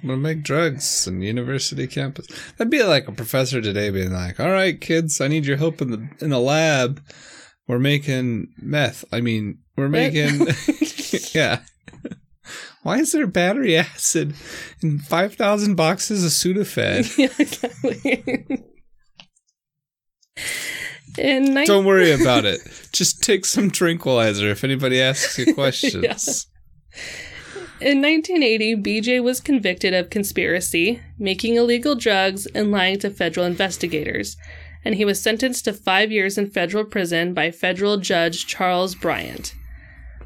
[0.02, 2.28] I'm gonna make drugs on university campus.
[2.58, 5.82] That'd be like a professor today being like, "All right, kids, I need your help
[5.82, 7.02] in the in the lab.
[7.68, 9.06] We're making meth.
[9.12, 10.48] I mean, we're making
[11.34, 11.62] yeah.
[12.84, 14.36] Why is there battery acid
[14.84, 17.18] in five thousand boxes of Sudafed?
[17.18, 18.64] yeah, exactly.
[21.66, 22.60] Don't worry about it.
[22.92, 26.48] Just take some tranquilizer if anybody asks you questions.
[27.82, 34.38] In 1980, BJ was convicted of conspiracy, making illegal drugs, and lying to federal investigators,
[34.86, 39.54] and he was sentenced to five years in federal prison by federal judge Charles Brieant.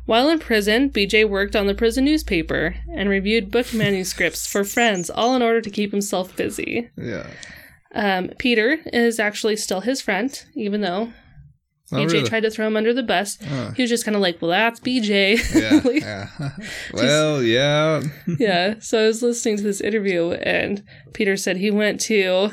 [0.05, 5.09] While in prison, BJ worked on the prison newspaper and reviewed book manuscripts for friends,
[5.09, 6.89] all in order to keep himself busy.
[6.97, 7.27] Yeah.
[7.95, 11.11] Um, Peter is actually still his friend, even though
[11.91, 12.29] Oh, BJ really?
[12.29, 13.37] tried to throw him under the bus.
[13.49, 13.73] Oh.
[13.75, 15.39] He was just kind of like, well, that's BJ.
[15.59, 15.81] Yeah.
[15.83, 16.49] Like, yeah.
[16.93, 18.03] well, yeah.
[18.37, 18.75] yeah.
[18.79, 22.51] So I was listening to this interview, and Peter said he went to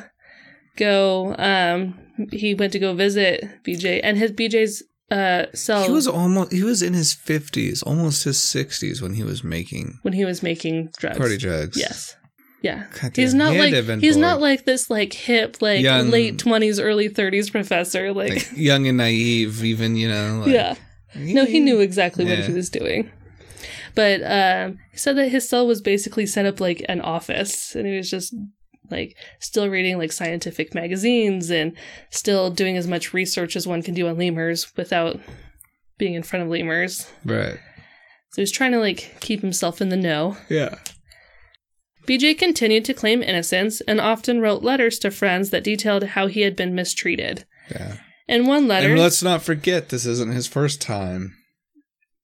[0.76, 1.34] go.
[1.38, 1.98] Um,
[2.32, 6.62] he went to go visit BJ, and his BJ's uh cell He was almost he
[6.64, 10.90] was in his fifties, almost his sixties when he was making when he was making
[10.98, 11.18] drugs.
[11.18, 11.78] party drugs.
[11.78, 12.16] Yes.
[12.62, 12.86] Yeah.
[13.14, 16.10] He's not he like to have been he's not like this like hip like Young-
[16.10, 20.40] late twenties early thirties professor like, like young and naive, even you know.
[20.40, 20.74] Like, yeah
[21.14, 23.10] no he knew exactly what he was doing
[23.94, 27.86] but um he said that his cell was basically set up like an office and
[27.86, 28.34] he was just
[28.90, 31.77] like still reading like scientific magazines and
[32.11, 35.18] still doing as much research as one can do on lemurs without
[35.99, 37.59] being in front of lemurs Right.
[38.33, 40.77] so he's trying to like keep himself in the know Yeah.
[42.07, 46.42] BJ continued to claim innocence and often wrote letters to friends that detailed how he
[46.42, 47.44] had been mistreated.
[47.70, 47.96] Yeah.
[48.29, 51.35] In one letter, And let's not forget, this isn't his first time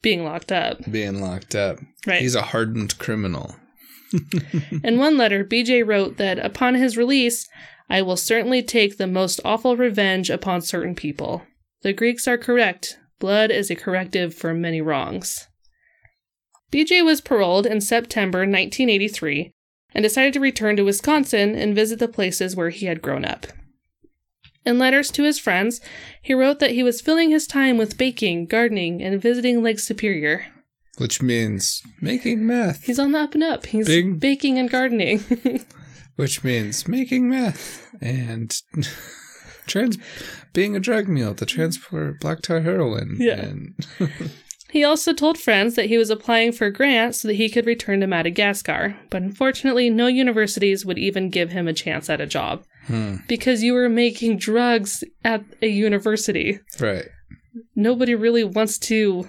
[0.00, 1.80] being locked up, being locked up.
[2.06, 2.20] right?
[2.22, 3.56] He's a hardened criminal.
[4.84, 7.48] In one letter, BJ wrote that upon his release,
[7.88, 11.42] I will certainly take the most awful revenge upon certain people.
[11.82, 12.98] The Greeks are correct.
[13.18, 15.48] Blood is a corrective for many wrongs.
[16.72, 19.52] BJ was paroled in September 1983
[19.94, 23.46] and decided to return to Wisconsin and visit the places where he had grown up.
[24.64, 25.80] In letters to his friends,
[26.22, 30.46] he wrote that he was filling his time with baking, gardening, and visiting Lake Superior.
[30.98, 32.84] Which means making meth.
[32.84, 33.66] He's on the up and up.
[33.66, 35.20] He's Big- baking and gardening.
[36.16, 38.54] Which means making meth and
[39.66, 39.96] trans
[40.52, 43.16] being a drug mule to transport black tar heroin.
[43.18, 43.40] Yeah.
[43.40, 43.74] And
[44.70, 48.00] He also told friends that he was applying for grants so that he could return
[48.00, 52.64] to Madagascar, but unfortunately, no universities would even give him a chance at a job
[52.86, 53.16] Hmm.
[53.28, 56.58] because you were making drugs at a university.
[56.80, 57.04] right.
[57.76, 59.28] Nobody really wants to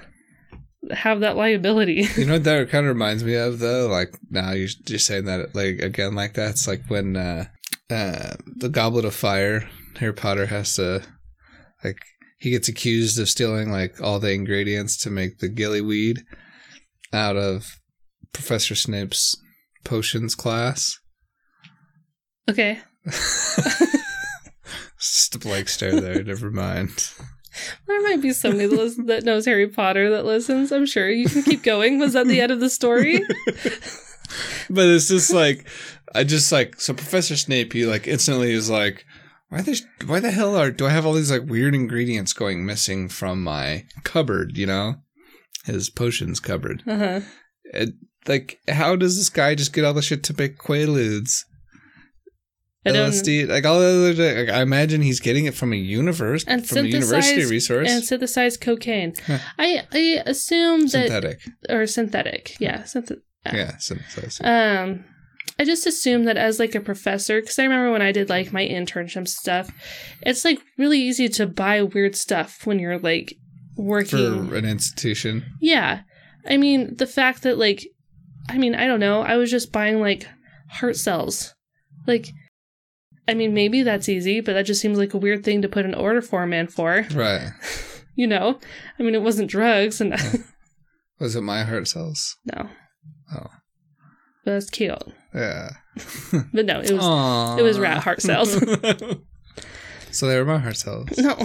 [0.92, 2.08] have that liability.
[2.18, 3.88] You know what that kind of reminds me of though?
[3.88, 6.52] Like now you're just saying that like again like that.
[6.52, 7.46] It's like when uh
[7.90, 11.04] uh the Goblet of Fire, Harry Potter has to
[11.84, 11.98] like
[12.38, 16.24] he gets accused of stealing like all the ingredients to make the gilly weed
[17.14, 17.80] out of
[18.34, 19.38] Professor Snape's
[19.86, 21.00] potions class.
[22.50, 22.80] Okay.
[25.00, 26.24] Just a blank stare there.
[26.24, 27.14] Never mind.
[27.88, 30.72] There might be somebody that, listens, that knows Harry Potter that listens.
[30.72, 31.10] I'm sure.
[31.10, 32.00] You can keep going.
[32.00, 33.22] Was that the end of the story?
[34.70, 35.68] But it's just like
[36.16, 37.74] I just like so Professor Snape.
[37.74, 39.06] He like instantly is like,
[39.50, 42.66] why the why the hell are do I have all these like weird ingredients going
[42.66, 44.58] missing from my cupboard?
[44.58, 44.96] You know,
[45.66, 46.84] his potions cupboard.
[46.88, 47.20] Uh huh.
[47.66, 47.90] It,
[48.26, 51.44] like, how does this guy just get all the shit to make quaaludes?
[52.86, 56.44] I LSD, like all the other, like, I imagine he's getting it from a universe,
[56.46, 59.14] And from a university resource, And synthesized cocaine.
[59.26, 59.38] Huh.
[59.58, 61.40] I I assume that synthetic.
[61.70, 62.58] or synthetic.
[62.60, 62.82] Yeah.
[62.84, 64.42] Synth- Yeah, synthesized.
[64.44, 65.06] Um,
[65.60, 68.52] I just assume that as like a professor, because I remember when I did like
[68.52, 69.70] my internship stuff,
[70.22, 73.36] it's like really easy to buy weird stuff when you're like
[73.78, 74.50] working.
[74.50, 75.46] for an institution.
[75.62, 76.02] yeah,
[76.46, 77.88] I mean the fact that like,
[78.50, 80.28] I mean I don't know, I was just buying like
[80.70, 81.54] heart cells,
[82.08, 82.28] like.
[83.28, 85.86] I mean, maybe that's easy, but that just seems like a weird thing to put
[85.86, 87.06] an order form in for.
[87.14, 87.52] Right.
[88.16, 88.60] You know,
[89.00, 90.12] I mean, it wasn't drugs, and
[91.20, 92.38] Was it my heart cells?
[92.46, 92.70] no,
[93.36, 93.48] Oh.
[94.46, 95.02] but that's cute.
[95.34, 95.72] Yeah.
[96.54, 97.58] But no, it was Aww.
[97.58, 98.52] it was rat heart cells.
[100.12, 101.08] so they were my heart cells.
[101.18, 101.36] No.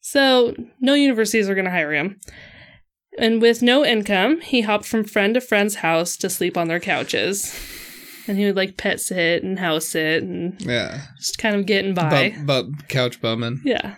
[0.00, 2.18] so, no universities are going to hire him.
[3.18, 6.80] And with no income, he hopped from friend to friend's house to sleep on their
[6.80, 7.54] couches.
[8.30, 11.02] And he would like pet sit and house sit and Yeah.
[11.18, 12.34] just kind of getting by.
[12.46, 13.60] But, but couch bumming.
[13.64, 13.96] yeah.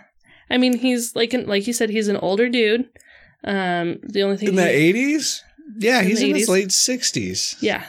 [0.49, 2.85] I mean, he's like, an, like you said, he's an older dude.
[3.43, 5.41] Um, the only thing In the 80s?
[5.77, 7.57] Yeah, In he's in his late 60s.
[7.61, 7.85] Yeah.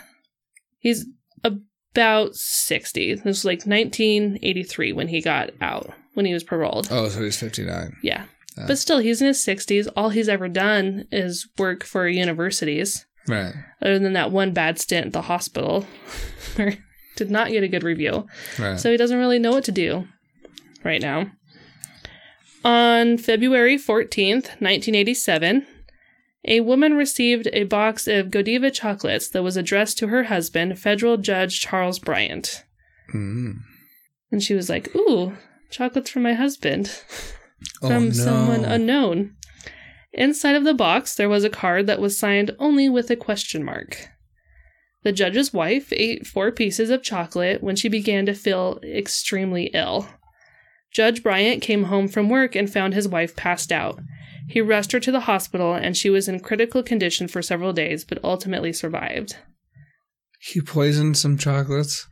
[0.81, 1.07] He's
[1.43, 3.15] about 60.
[3.15, 6.89] This was like 1983 when he got out, when he was paroled.
[6.91, 7.97] Oh, so he's 59.
[8.03, 8.25] Yeah.
[8.57, 8.67] Yeah.
[8.67, 9.89] But still, he's in his 60s.
[9.97, 13.55] All he's ever done is work for universities, Right.
[13.81, 15.87] other than that one bad stint at the hospital
[16.57, 16.77] where
[17.17, 18.27] did not get a good review.
[18.59, 18.79] Right.
[18.79, 20.07] So he doesn't really know what to do
[20.83, 21.31] right now.
[22.65, 25.67] On February 14th, 1987,
[26.47, 31.17] a woman received a box of Godiva chocolates that was addressed to her husband, federal
[31.17, 32.65] judge Charles Brieant.
[33.15, 33.59] Mm.
[34.31, 35.37] And she was like, Ooh,
[35.71, 37.01] chocolates from my husband.
[37.83, 38.13] Oh, from no.
[38.13, 39.37] someone unknown.
[40.17, 43.65] Inside of the box, there was a card that was signed only with a question
[43.65, 44.09] mark.
[45.03, 50.09] The judge's wife ate four pieces of chocolate when she began to feel extremely ill.
[50.93, 54.01] Judge Brieant came home from work and found his wife passed out.
[54.49, 58.05] He rushed her to the hospital and she was in critical condition for several days,
[58.05, 59.37] but ultimately survived.
[60.39, 62.07] He poisoned some chocolates.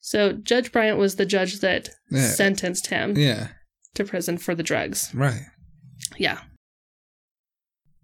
[0.00, 2.28] So, Judge Brieant was the judge that Yeah.
[2.28, 3.48] sentenced him Yeah.
[3.94, 5.10] to prison for the drugs.
[5.14, 5.42] Right.
[6.18, 6.40] Yeah.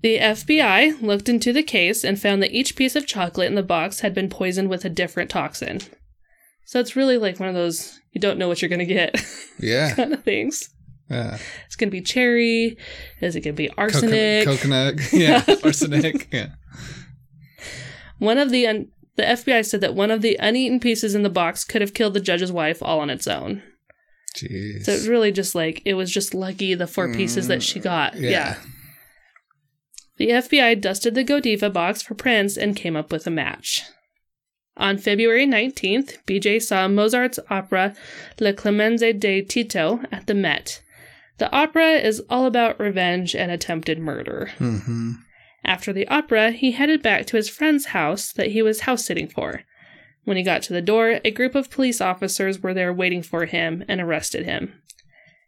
[0.00, 3.62] The FBI looked into the case and found that each piece of chocolate in the
[3.62, 5.80] box had been poisoned with a different toxin.
[6.64, 9.20] So it's really like one of those you don't know what you're going to get
[9.58, 9.94] Yeah.
[9.94, 10.70] kind of things.
[11.10, 11.38] Yeah.
[11.66, 12.76] It's going to be cherry.
[13.20, 14.44] Is it going to be arsenic?
[14.46, 14.98] Coconut.
[14.98, 15.12] coconut.
[15.12, 15.44] Yeah.
[15.64, 16.28] Arsenic.
[16.32, 16.50] Yeah.
[18.18, 21.30] One of the un- the FBI said that one of the uneaten pieces in the
[21.30, 23.62] box could have killed the judge's wife all on its own.
[24.36, 24.84] Jeez.
[24.84, 28.12] So it's really just like it was just lucky the four pieces that she got.
[28.12, 28.30] Mm, yeah.
[28.30, 28.56] yeah.
[30.18, 33.84] The FBI dusted the Godiva box for prints and came up with a match.
[34.76, 37.94] On February 19th, BJ saw Mozart's opera
[38.38, 40.82] Le Clemenza de Tito at the Met.
[41.38, 44.50] The opera is all about revenge and attempted murder.
[44.58, 45.12] Mm-hmm.
[45.64, 49.28] After the opera, he headed back to his friend's house that he was house sitting
[49.28, 49.62] for.
[50.24, 53.46] When he got to the door, a group of police officers were there waiting for
[53.46, 54.74] him and arrested him.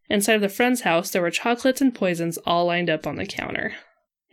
[0.08, 3.26] Inside of the friend's house, there were chocolates and poisons all lined up on the
[3.26, 3.74] counter.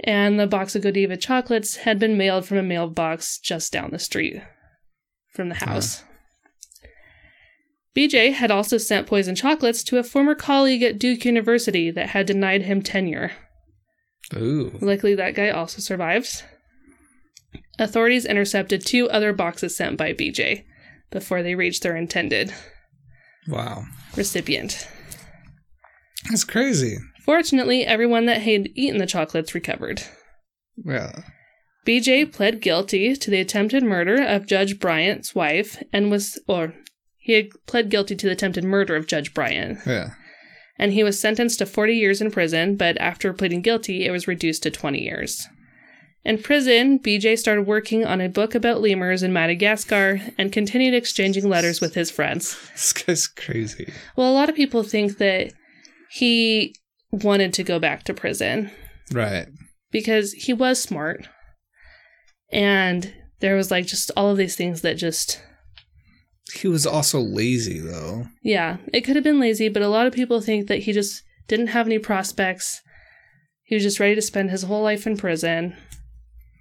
[0.03, 3.99] And the box of Godiva chocolates had been mailed from a mailbox just down the
[3.99, 4.41] street
[5.33, 6.03] from the house.
[7.95, 12.27] BJ had also sent poison chocolates to a former colleague at Duke University that had
[12.27, 13.31] denied him tenure.
[14.35, 14.77] Ooh.
[14.81, 16.43] Luckily, that guy also survived.
[17.79, 20.63] Authorities intercepted two other boxes sent by BJ
[21.09, 22.53] before they reached their intended
[23.47, 23.85] Wow.
[24.15, 24.87] recipient.
[26.29, 26.97] That's crazy.
[27.27, 30.01] Fortunately, everyone that had eaten the chocolates recovered.
[30.77, 31.11] Yeah.
[31.85, 36.73] BJ pled guilty to the attempted murder of Judge Brieant's wife and was, or
[37.17, 40.11] he had pled guilty to the attempted murder of Judge Brieant, Yeah.
[40.79, 44.25] and he was sentenced to 40 years in prison, but after pleading guilty, it was
[44.25, 45.49] reduced to 20 years.
[46.23, 51.49] In prison, BJ started working on a book about lemurs in Madagascar and continued exchanging
[51.49, 52.55] letters with his friends.
[52.71, 53.91] This guy's crazy.
[54.15, 55.51] Well, a lot of people think that
[56.09, 56.73] he
[57.11, 58.71] wanted to go back to prison
[59.11, 59.47] Right.
[59.91, 61.27] because he was smart
[62.51, 65.41] And there was like just all of these things that just
[66.53, 68.25] He was also lazy though.
[68.43, 71.23] Yeah, it could have been lazy, but a lot of people think that he just
[71.47, 72.81] didn't have any prospects.
[73.63, 75.75] He was just ready to spend his whole life in prison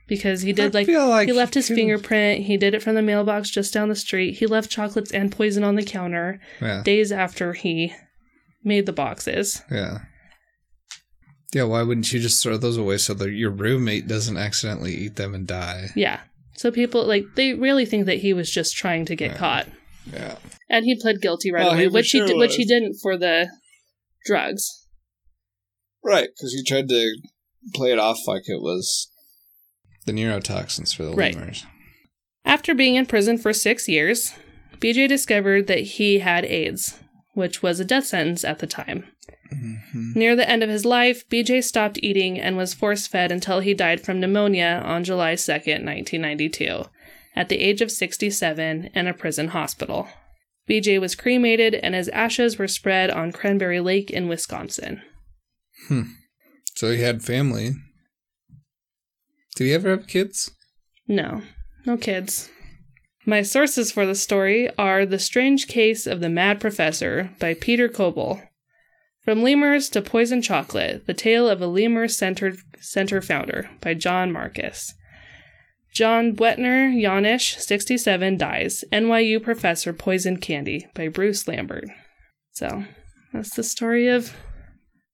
[0.08, 2.44] because he did I like, feel like he left his he- fingerprint.
[2.46, 4.38] He did it from the mailbox just down the street.
[4.38, 6.82] He left chocolates and poison on the counter Yeah.
[6.84, 7.92] days after he
[8.64, 9.62] made the boxes.
[9.70, 9.98] Yeah.
[11.52, 15.16] Yeah, why wouldn't you just throw those away so that your roommate doesn't accidentally eat
[15.16, 15.90] them and die?
[15.94, 16.20] Yeah.
[16.56, 19.36] So people like they really think that he was just trying to get Yeah.
[19.36, 19.68] caught.
[20.12, 20.36] Yeah.
[20.68, 22.98] And he pled guilty right Oh, away, he for which he did, which he didn't
[23.02, 23.48] for the
[24.24, 24.86] drugs.
[26.04, 27.14] Right, because he tried to
[27.74, 29.10] play it off like it was
[30.06, 31.34] the neurotoxins for the Right.
[31.34, 31.64] lemurs.
[32.44, 34.32] After being in prison for six years,
[34.80, 36.98] BJ discovered that he had AIDS,
[37.34, 39.06] which was a death sentence at the time.
[39.50, 43.60] Hmm Near the end of his life, BJ stopped eating and was force fed until
[43.60, 46.84] he died from pneumonia on July 2nd, 1992,
[47.34, 50.08] at the age of 67 in a prison hospital.
[50.68, 55.02] BJ was cremated and his ashes were spread on Cranberry Lake in Wisconsin.
[55.88, 56.02] Hmm.
[56.74, 57.74] So he had family.
[59.54, 60.50] Did he ever have kids?
[61.08, 61.42] No,
[61.86, 62.50] no kids.
[63.24, 67.88] My sources for the story are The Strange Case of the Mad Professor by Peter
[67.88, 68.40] Coble.
[69.26, 74.30] From Lemurs to Poison Chocolate, The Tale of a Lemur Center, Center Founder by John
[74.32, 74.94] Marcus.
[75.92, 78.84] John Buettner Janusch, 67, dies.
[78.92, 81.86] NYU Professor Poisoned Candy by Bruce Lambert.
[82.52, 82.84] So,
[83.32, 84.34] that's the story of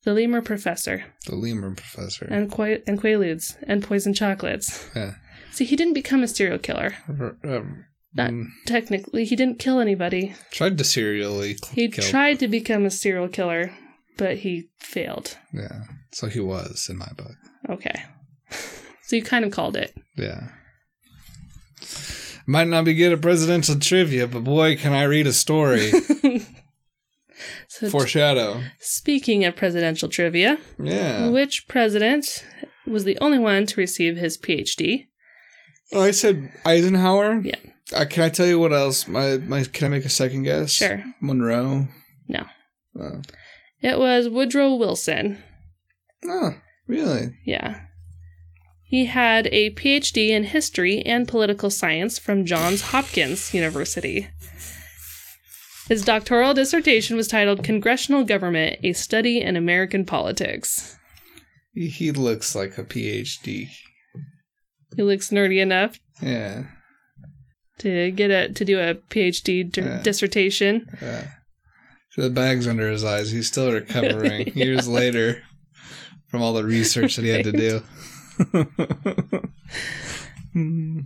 [0.05, 2.27] the Lemur Professor The lemur professor.
[2.27, 4.89] and, Quai- and Quaaludes and Poison Chocolates.
[4.95, 5.15] yeah.
[5.53, 6.95] See, he didn't become a serial killer.
[7.09, 7.85] Um,
[8.15, 9.25] Not mm, technically.
[9.25, 10.35] He didn't kill anybody.
[10.51, 12.05] tried to serially He kill.
[12.05, 13.71] tried to become a serial killer,
[14.23, 15.37] but he failed.
[15.53, 15.83] Yeah.
[16.13, 17.35] So he was in my book.
[17.69, 18.05] Okay.
[19.05, 19.95] So you kind of called it.
[20.17, 20.49] Yeah.
[22.47, 25.91] Might not be good at presidential trivia, but boy, can I read a story.
[27.69, 28.63] So, Foreshadow.
[28.79, 31.29] speaking of presidential trivia, Yeah.
[31.31, 32.45] which president
[32.87, 35.07] was the only one to receive his PhD?
[35.93, 37.41] Oh, I said Eisenhower.
[37.43, 37.57] Yeah.
[37.93, 39.09] Uh, can I tell you what else?
[39.09, 39.65] My my.
[39.65, 40.71] Can I make a second guess?
[40.73, 41.03] Sure.
[41.21, 41.89] Monroe.
[42.29, 42.47] No.
[43.01, 43.21] Oh,
[43.83, 45.43] It was Woodrow Wilson.
[46.25, 46.55] oh
[46.87, 47.35] really?
[47.45, 47.81] Yeah.
[48.85, 54.29] He had a PhD in history and political science from Johns Hopkins University.
[55.89, 60.97] His doctoral dissertation was titled Congressional Government A Study in American Politics.
[61.75, 63.69] He, looks like a PhD.
[64.95, 66.65] He looks nerdy enough Yeah.
[67.79, 70.03] to get a to do a PhD d- Yeah.
[70.03, 70.87] dissertation.
[71.01, 71.31] Yeah.
[72.17, 73.31] The bags under his eyes.
[73.31, 75.43] He's still recovering years later
[76.29, 77.83] from all the research that he had to do.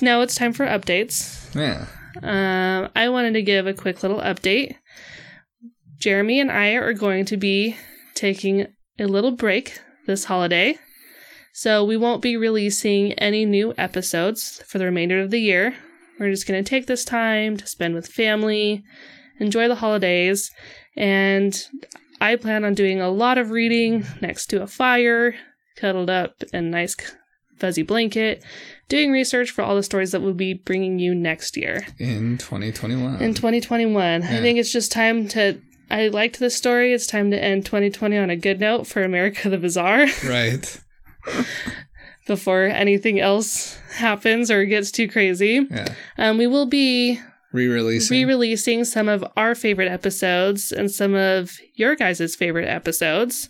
[0.00, 1.54] Now it's time for updates.
[1.54, 1.86] yeah.
[2.22, 4.74] Um, I wanted to give a quick little update.
[5.98, 7.76] Jeremy and I are going to be
[8.14, 8.66] taking
[8.98, 10.76] a little break this holiday.
[11.52, 15.76] So we won't be releasing any new episodes for the remainder of the year.
[16.18, 18.82] We're just going to take this time to spend with family,
[19.40, 20.50] enjoy the holidays,
[20.96, 21.56] and
[22.20, 25.34] I plan on doing a lot of reading next to a fire,
[25.76, 26.96] cuddled up in a nice
[27.58, 28.42] fuzzy blanket,
[28.88, 33.22] doing research for all the stories that we'll be bringing you next year In 2021.
[33.22, 34.22] in 2021.
[34.22, 35.60] I think it's just time to.
[35.90, 36.92] I liked this story.
[36.92, 40.80] It's time to end 2020 on a good note for America the Bizarre right.
[42.26, 45.66] before anything else happens or gets too crazy.
[45.70, 45.94] Yeah.
[46.16, 47.20] Um, we will be
[47.54, 48.26] Re-releasing.
[48.26, 53.48] re-releasing some of our favorite episodes and some of your guys' favorite episodes.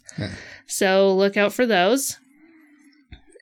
[0.67, 2.19] So look out for those.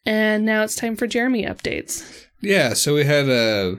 [0.06, 2.26] And now it's time for Jeremy updates.
[2.40, 3.78] Yeah, so we had a,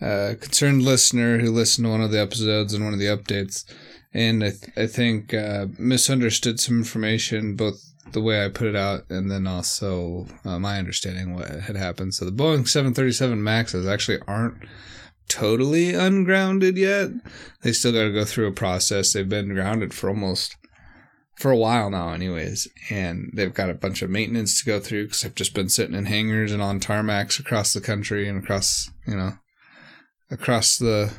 [0.00, 3.70] a concerned listener who listened to one of the episodes and one of the updates,
[4.14, 7.78] and I, th- I think uh, misunderstood some information, both
[8.12, 12.14] the way I put it out and then also uh, my understanding what had happened.
[12.14, 14.62] So the Boeing 737 Maxes actually aren't
[15.28, 17.10] totally ungrounded yet.
[17.62, 19.12] They still got to go through a process.
[19.12, 20.56] They've been grounded for almost
[21.36, 25.04] for a while now, anyways, and they've got a bunch of maintenance to go through
[25.04, 28.90] because they've just been sitting in hangars and on tarmacs across the country and across,
[29.06, 29.32] you know,
[30.30, 31.12] across the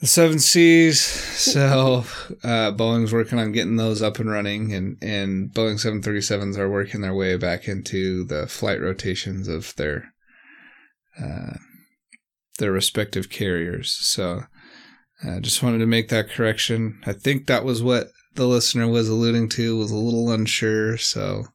[0.00, 1.22] the seven seas.
[1.34, 2.04] So
[2.42, 6.56] uh, Boeing's working on getting those up and running, and and Boeing seven thirty sevens
[6.56, 10.14] are working their way back into the flight rotations of their
[11.20, 11.54] uh,
[12.58, 13.92] their respective carriers.
[14.00, 14.44] So.
[15.26, 17.00] I just wanted to make that correction.
[17.06, 21.46] I think that was what the listener was alluding to was a little unsure so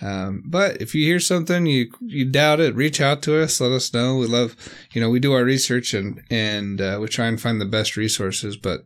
[0.00, 3.60] Um, but if you hear something you you doubt it, reach out to us.
[3.60, 4.16] Let us know.
[4.16, 4.56] We love,
[4.92, 7.96] you know, we do our research and and uh, we try and find the best
[7.96, 8.56] resources.
[8.56, 8.80] But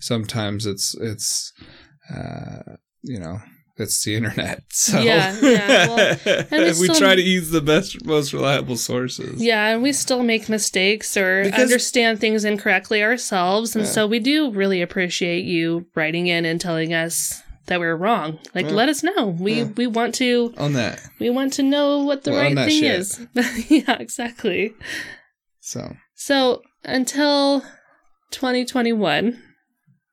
[0.00, 1.52] sometimes it's it's
[2.14, 3.38] uh, you know
[3.80, 4.62] it's the internet.
[4.72, 8.76] So Yeah, yeah, well, and we we still- try to use the best, most reliable
[8.76, 9.42] sources.
[9.42, 13.74] Yeah, and we still make mistakes or Because- understand things incorrectly ourselves.
[13.76, 13.90] And Yeah.
[13.90, 18.38] so we do really appreciate you writing in and telling us that we're wrong.
[18.54, 18.72] Like Yeah.
[18.72, 19.26] let us know.
[19.38, 19.64] We Yeah.
[19.76, 21.00] we want to On that.
[21.20, 22.94] we want to know what the Well, right thing shit.
[23.00, 23.20] is.
[23.68, 24.72] yeah, exactly.
[25.60, 27.62] So So until
[28.30, 29.42] 2021,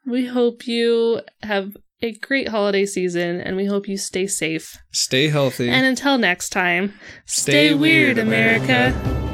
[0.06, 1.76] we hope you have
[2.06, 4.78] a great holiday season and we hope you stay safe.
[4.92, 5.70] stay healthy.
[5.70, 6.94] And until next time,
[7.26, 8.94] Stay stay, weird, America.
[8.96, 9.25] America.